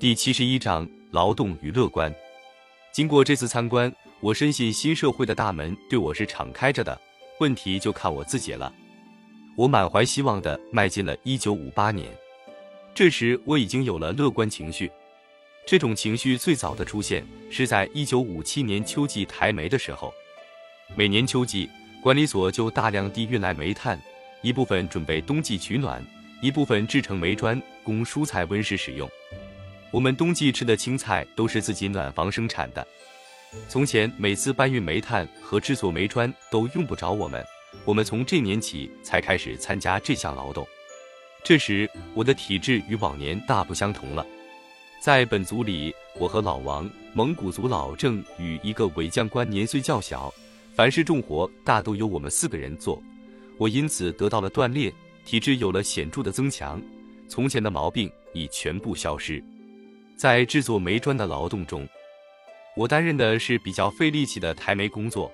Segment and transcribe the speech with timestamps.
[0.00, 2.14] 第七十一章劳动与乐观。
[2.92, 6.96] 经过这次参观，我深信新社会的大门对我是敞开着的，
[7.40, 8.72] 问题就看我自己了。
[9.56, 12.08] 我满怀希望地迈进了一九五八年，
[12.94, 14.88] 这时我已经有了乐观情绪。
[15.66, 20.14] 这种情绪最早的出现是在一九五七年秋季抬煤的时候。
[20.94, 21.68] 每年秋季，
[22.00, 24.00] 管理所就大量地运来煤炭，
[24.42, 26.00] 一部分准备冬季取暖，
[26.40, 29.10] 一部分制成煤砖供蔬菜温室使用。
[29.90, 32.86] 我们冬季吃的青菜都是自己暖房生产的。
[33.68, 37.42] 从前每次搬运煤炭和制作煤砖都用不着我们，
[37.86, 40.66] 我们从这年起才开始参加这项劳动。
[41.42, 44.26] 这时我的体质与往年大不相同了。
[45.00, 50.32] 在本族里，我和老王、蒙古族老郑与一个伪将官年岁较小，
[50.74, 53.00] 凡是重活大都由我们四个人做。
[53.56, 54.92] 我因此得到了锻炼，
[55.24, 56.82] 体质有了显著的增强，
[57.28, 59.42] 从前的毛病已全部消失。
[60.18, 61.88] 在制作煤砖的劳动中，
[62.74, 65.32] 我担任的是比较费力气的抬煤工作。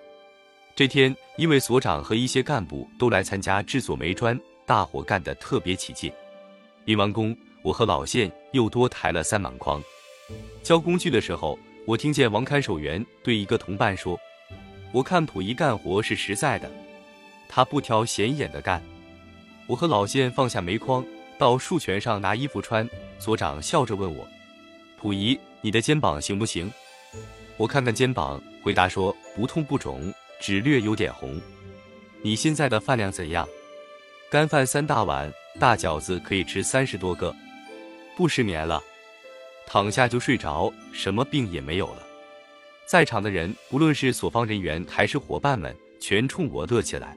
[0.77, 6.13] 这天，因为所长和一些干部都来参加制作煤砖，大伙干得特别起劲。
[6.85, 7.35] 运完工。
[7.63, 9.83] 我和老谢又多抬了三满筐，
[10.63, 14.21] 交工具的时候，我听见王看守员对一个同伴说
[14.93, 16.71] ：“我看溥仪干活是实在的，
[17.49, 18.83] 他不挑显眼的干。”
[19.67, 21.03] 我和老谢放下煤筐，
[21.39, 22.87] 到树泉上拿衣服穿。
[23.19, 24.29] 所长笑着问我
[25.05, 26.73] ：“溥仪，你的肩膀行不行？”
[27.59, 30.11] 我看看肩膀，回答说：“不痛不肿，
[30.41, 31.39] 只略有点红。”
[32.23, 33.47] 你现在的饭量怎样？
[34.31, 37.37] 干饭三大碗，大饺子可以吃三十多个。
[38.17, 38.83] 不失眠了，
[39.67, 42.03] 躺下就睡着，什么病也没有了。
[42.87, 47.15] 在场的人，不论是所方人员还是伙伴们，全冲我乐起来。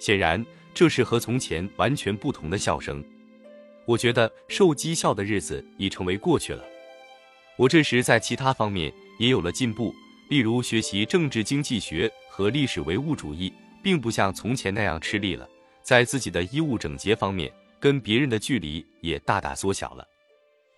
[0.00, 3.04] 显然，这是和从前完全不同的笑声。
[3.84, 6.64] 我觉得受讥笑的日子已成为过去了。
[7.56, 9.94] 我这时在其他方面也有了进步，
[10.28, 13.52] 例如学习政治经济学和历史唯物主义，
[13.82, 15.48] 并不像从前那样吃力了。
[15.82, 20.04] 在自己的衣物整洁方面，跟别人的距离也大大缩小了。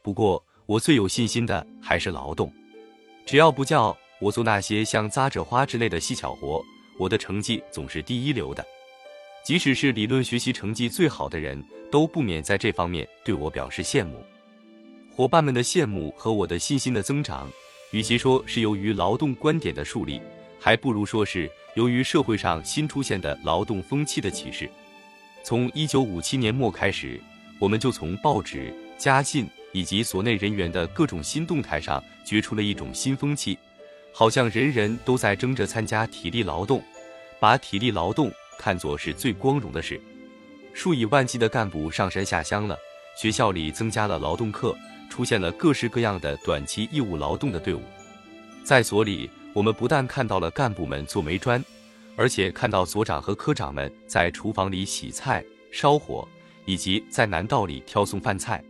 [0.03, 2.53] 不过，我最有信心的还是劳动。
[3.25, 6.62] 只要不叫我做那些像扎纸花之类的细巧活，
[6.99, 8.65] 我的成绩总是第一流的。
[9.45, 14.22] 即使是理论学习成绩最好的人，都不免在这方面对我表示羡慕。
[15.16, 17.50] 伙伴们的羡慕和我的信心的增长，
[17.91, 20.21] 与其说是由于劳动观点的树立，
[20.60, 24.69] 还不如说是由于社会上新出现的劳动风气的启示。
[25.43, 27.19] 从一九五七年末开始，
[27.59, 29.49] 我们就从报纸、家信。
[29.72, 33.59] 以及所内人员的各种新动态上，觉出了一种新风气，
[34.10, 36.83] 好像人人都在争着参加体力劳动，
[37.38, 40.00] 把体力劳动看作是最光荣的事。
[40.72, 42.78] 数以万计的干部上山下乡了，
[43.21, 44.75] 学校里增加了劳动课，
[45.09, 47.83] 出现了各式各样的短期义务劳动的队伍。
[48.62, 51.65] 在所里，我们不但看到了干部们做煤砖，
[52.17, 56.27] 而且看到所长和科长们在厨房里洗菜、烧火，
[56.65, 58.62] 以及在南道里挑送饭菜。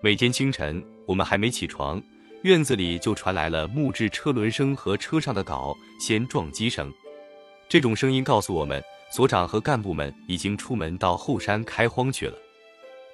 [0.00, 2.02] 每天清晨，我们还没起床，
[2.42, 6.92] 院子里就传来了木质车轮声和车上的镐先撞击声。
[7.68, 12.38] 这种声音告诉我们，所长和干部们已经出门到后山开荒去了。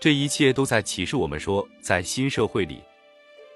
[0.04, 2.82] 这一切都在启示我们说，在新社会里，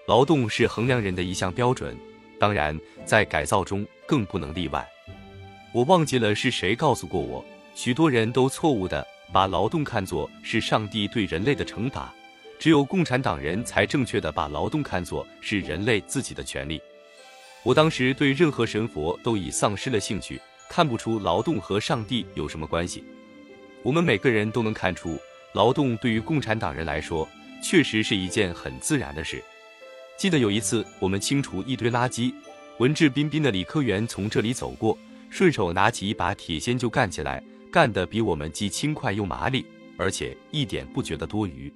[0.07, 1.95] 劳动是衡量人的一项标准，
[2.41, 4.89] 当然，在改造中更不能例外。
[5.75, 7.45] 我忘记了是谁告诉过我，
[7.75, 12.11] 许多人都错误地把劳动看作是上帝对人类的惩罚。
[12.59, 16.81] 只有共产党人才正确的把劳动看作是人类自己的权利。
[17.63, 23.05] 我当时对任何神佛都已丧失了兴趣，看不出劳动和上帝有什么关系。
[23.83, 25.19] 我们每个人都能看出，
[25.59, 27.29] 劳动对于共产党人来说
[27.61, 29.43] 确实是一件很自然的事。
[30.17, 32.33] 记得有一次，我们清除一堆垃圾，
[32.79, 34.97] 文质彬彬的李科员从这里走过，
[35.31, 37.43] 顺手拿起一把铁锨就干起来，
[37.73, 41.73] 干得比我们既轻快又麻利，而且一点不觉得多余。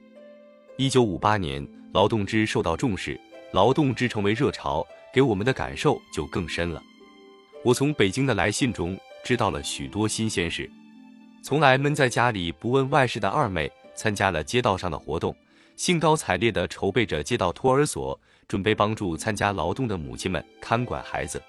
[0.77, 3.21] 一九五八年，劳动之受到重视，
[3.51, 6.81] 劳动之成为热潮，给我们的感受就更深了。
[7.65, 10.71] 我从北京的来信中知道了许多新鲜事。
[11.43, 15.35] 从来闷在家里不问外事的二妹，参加了街道上的活动，
[15.75, 21.43] 兴高采烈地筹备着街道托儿所，准备帮助参加劳动的母亲们看管孩子。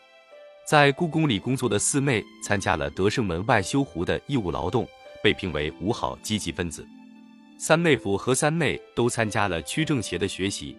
[0.66, 4.88] 在故宫里工作的四妹，参加了德胜门外修湖的义务劳动，
[5.22, 6.84] 被评为五好积极分子。
[7.60, 10.76] 三妹夫和三妹都参加了区政协的学习，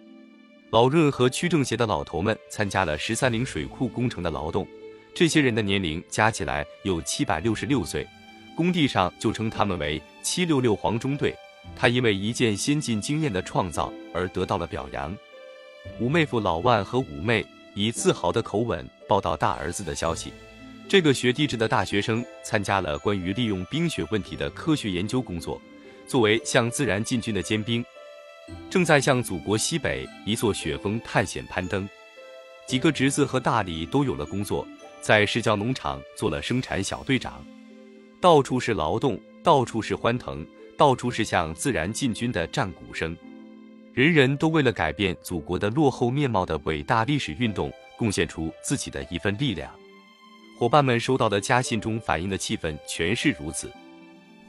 [0.71, 4.67] 老润和区政协的老头们参加了十三陵水库工程的劳动。
[5.13, 8.05] 这些人的年龄加起来有七百六十六岁，
[8.55, 11.35] 工地上就称他们为“七六六黄中队”。
[11.75, 15.15] 他因为一件先进经验的创造而得到了表扬。
[15.99, 20.31] 五妹夫老万和五妹以自豪的口吻报道大儿子的消息。
[20.87, 25.59] 这个学地质的大学生参加了关于利用冰雪问题的科学研究工作。
[26.07, 27.83] 作为向自然进军的尖兵，
[28.69, 31.89] 正在向祖国西北一座雪峰探险攀登。
[32.67, 34.67] 几个侄子和大李都有了工作，
[35.01, 37.43] 在市郊农场做了生产小队长。
[38.25, 40.43] 到处是劳动，到处是欢腾，
[40.75, 43.15] 到处是向自然进军的战鼓声。
[43.93, 49.71] 人人都为了改变祖国的落后面貌的伟大历史运动贡献出自己的一份力量。
[50.57, 53.71] 伙伴们收到的家信中反映的气氛全是如此。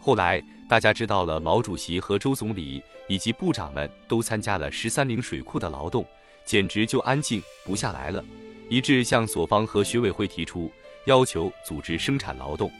[0.00, 6.02] 后来大家知道了，毛主席和周总理以及部长们都参加了十三陵水库的劳动，
[6.46, 8.24] 简直就安静不下来了，
[8.70, 10.72] 一致向所方和学委会提出
[11.04, 12.72] 要求，组织生产劳动。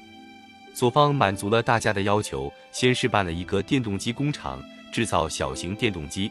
[0.77, 4.63] 所方满足了大家的要求，先试办了一个电动机工厂，
[4.93, 6.31] 制造小型电动机。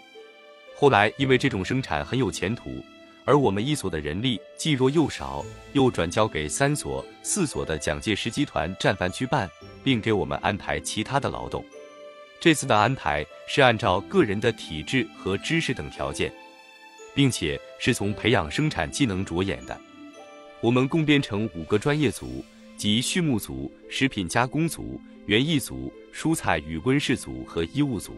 [0.75, 2.79] 后来因为这种生产很有前途。
[3.25, 5.43] 而我们一所的人力既弱又少，
[5.73, 9.49] 又转交给三所、四所的蒋介石集团战犯去办，
[9.83, 11.65] 并给我们安排其他的劳动。
[12.39, 16.31] 这次的安排是按照个人的体质和知识等条件，
[17.15, 19.75] 并且是从培养生产技能着眼的。
[20.61, 22.45] 我们共编成五个专业组，
[22.77, 28.15] 即畜牧组、食品加工组、园艺组、蔬菜与温室组和医务组。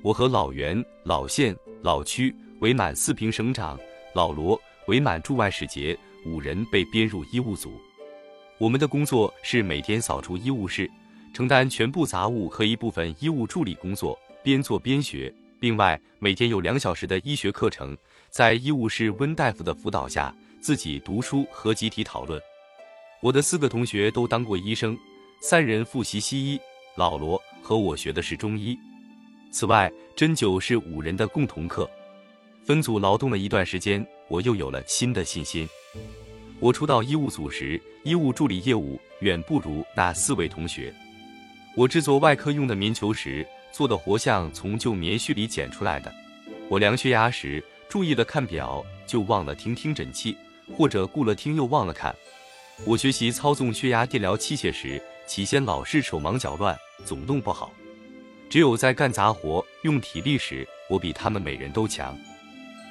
[0.00, 3.78] 我和老袁、老县、老区伪满四平省长。
[4.14, 7.72] 老罗、伪满驻外使节五人被编入医务组。
[8.58, 10.88] 我们的工作是每天扫除医务室，
[11.34, 15.34] 承担全部杂物和一部分医务助理工作，边做边学。
[15.58, 17.96] 另外，每天有两小时的医学课程，
[18.30, 22.40] 在医务室温大夫的辅导下，自己读书和集体讨论。
[23.24, 24.94] 我的四个同学都当过医生，
[25.40, 26.60] 三人复习西医，
[26.94, 28.78] 老罗和我学的是中医。
[29.50, 31.88] 此外，针灸是五人的共同课。
[32.66, 35.66] 分组劳动了一段时间，我又有了新的信心。
[36.60, 40.94] 我初到医务组时，医务助理业务远不如那四位同学。
[41.74, 46.12] 我制作外科用的棉球时，做的活像从旧棉絮里剪出来的。
[46.68, 50.36] 我量血压时，注意的看表，就忘了听听诊器，
[50.76, 52.14] 或者顾了听又忘了看。
[52.82, 57.72] 我学习操纵血压电疗器械时，起先老是手忙脚乱，总弄不好。
[58.50, 62.16] 只有在干杂活、用体力时，我比他们每人都强。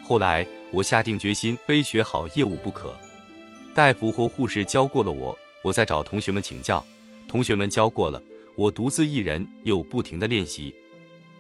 [0.04, 2.96] 后来我下定决心，非学好业务不可。
[3.76, 6.84] 大夫或护士教过了我，我再找同学们请教；
[7.28, 8.22] 同学们教过了，
[8.56, 10.74] 我独自一人又不停的练习。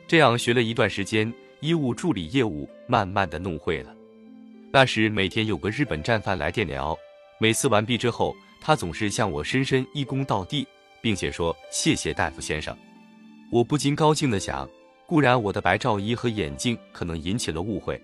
[0.07, 3.95] 这样学了一段时间，医务助理业务慢慢的弄会了。
[4.71, 6.97] 那时每天有个日本战犯来电疗，
[7.39, 10.65] 每次完毕之后，他总是向我深深一躬到地，
[11.01, 12.75] 并且说：“谢谢大夫先生。”
[13.51, 14.67] 我不禁高兴的想，
[15.05, 18.01] 固然我的白罩衣和眼镜可能引起了误会。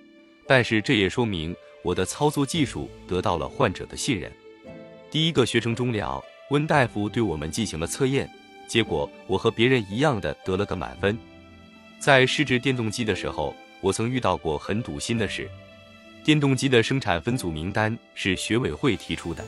[0.47, 4.31] 但是这也说明我的操作技术得到了患者的信任。
[5.09, 8.29] 第一个学程终了，温大夫对我们进行了测验，
[8.67, 11.17] 结果我和别人一样的得了个满分。
[11.99, 15.49] 在试制电动机的时候，我曾遇到过很堵心的事。
[16.29, 19.43] 电动机的生产分组名单是学委会提出的，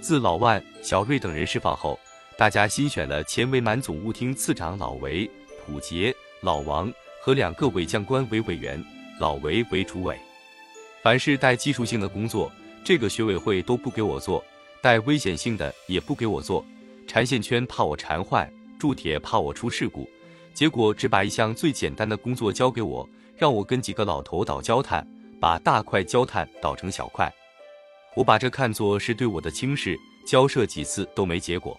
[0.00, 2.00] 自老万、小瑞等人释放后，
[2.34, 6.90] 大家新选了前伪满总务厅次长老韦、普杰、老王
[7.20, 8.82] 和两个伪将官为委员。
[9.20, 10.18] 老韦为主委，
[11.02, 12.50] 凡是带技术性的工作，
[12.82, 14.42] 这个学委会都不给我做；
[14.80, 16.64] 带危险性的也不给我做。
[17.06, 20.08] 缠线圈怕我缠坏，铸铁怕我出事故，
[20.54, 25.06] 结果只把一项最简单的工作交给我，让我跟几个老头倒焦炭，
[25.40, 27.32] 把大块焦炭捣成小块。
[28.14, 31.78] 我把这看作是对我的轻视，交涉几次都没结果。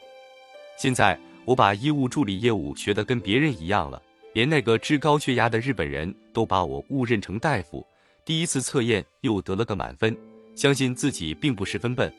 [0.77, 4.01] 现在我把医务助理业务学得跟别人一样了。
[4.33, 7.85] 连那个治高血压的日本人都把我误认成大夫，
[8.23, 10.15] 第一次测验又得了个满分，
[10.55, 12.13] 相信自己并不十分笨。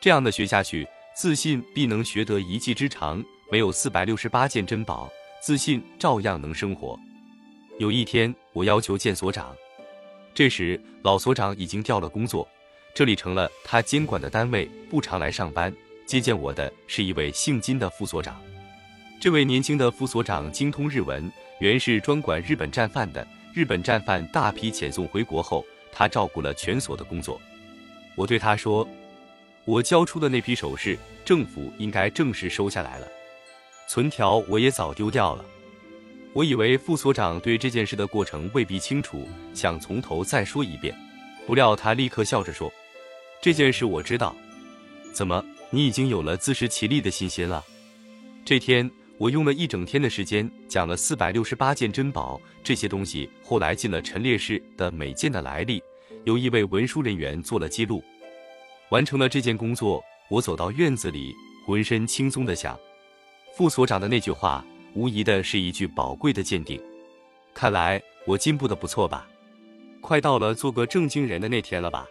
[0.00, 3.22] 这样的学下去，自信必能学得一技之长。
[3.52, 5.08] 没有四百六十八件珍宝，
[5.40, 6.98] 自信照样能生活。
[7.78, 9.54] 有一天，我要求见所长，
[10.36, 12.46] 这时老所长已经调了工作，
[12.94, 15.72] 这里成了他监管的单位，不常来上班。
[16.04, 18.38] 接见我的是一位姓金的副所长。
[19.18, 23.26] 这位年轻的副所长精通日文，原是专管日本战犯的。
[23.54, 27.40] 日本战犯大批遣送回国后，他照顾了全所的工作。
[28.14, 28.86] 我对他说
[29.64, 33.08] ：“我交出的那批首饰，政府应该正式收下来了。
[33.88, 35.42] 存条我也早丢掉了。”
[36.36, 40.94] 我以为副所长对这件事的过程未必清楚，想从头再说一遍。
[41.46, 42.70] 不料他立刻笑着说
[43.40, 44.36] ：“这件事我知道。
[45.14, 47.64] 怎么，你已经有了自食其力的信心了？”
[48.44, 48.90] 这天。
[49.18, 55.82] 我用了一整天的时间讲了四百六十八件珍宝，这些东西后来进了陈列室的每件的来历，
[56.24, 58.04] 由一位文书人员做了记录。
[58.90, 61.34] 完成了这件工作，我走到院子里，
[61.66, 62.78] 浑身轻松的想，
[63.56, 64.62] 副所长的那句话，
[64.96, 66.80] 无疑的是一句宝贵的鉴定。
[67.52, 69.28] 看来我进步的不错吧？
[70.00, 72.06] 快到了做个正经人的那天了吧？